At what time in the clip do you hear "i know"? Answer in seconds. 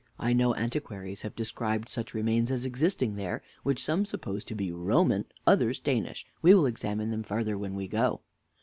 0.17-0.55